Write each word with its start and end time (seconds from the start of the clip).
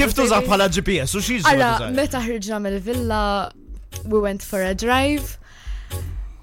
Kif 0.00 0.14
tużaw 0.16 0.42
bħala 0.46 0.66
GPS 0.76 1.16
u 1.18 1.22
xiex? 1.24 1.46
Alla, 1.50 1.70
meta 1.96 2.20
ħriġna 2.22 2.58
mill-villa, 2.64 3.22
we 4.10 4.20
went 4.20 4.44
for 4.44 4.62
a 4.62 4.74
drive 4.74 5.36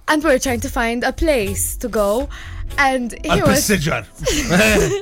and 0.07 0.23
we 0.23 0.29
were 0.31 0.39
trying 0.39 0.61
to 0.61 0.69
find 0.69 1.03
a 1.03 1.13
place 1.13 1.77
to 1.77 1.87
go 1.87 2.27
and 2.77 3.15
he 3.23 3.41
was... 3.43 3.65
Siġar. 3.69 4.07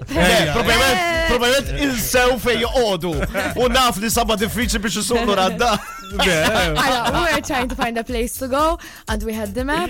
Probablement 0.07 1.09
Probabilment 1.31 1.83
il-sew 1.83 2.39
fej 2.43 2.57
joqodu. 2.61 3.11
U 3.55 3.67
naf 3.71 3.97
li 4.03 4.09
sabba 4.11 4.35
diffiċi 4.39 4.79
biex 4.83 4.97
isullu 5.01 5.35
radda. 5.39 5.69
we 6.11 6.17
were 7.21 7.41
trying 7.41 7.69
to 7.69 7.75
find 7.75 7.97
a 7.97 8.03
place 8.03 8.33
to 8.37 8.47
go 8.49 8.77
and 9.07 9.23
we 9.23 9.31
had 9.31 9.55
the 9.55 9.63
map 9.63 9.89